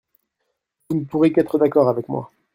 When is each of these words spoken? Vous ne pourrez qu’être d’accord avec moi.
Vous 0.89 0.97
ne 0.97 1.05
pourrez 1.05 1.31
qu’être 1.31 1.59
d’accord 1.59 1.87
avec 1.87 2.09
moi. 2.09 2.31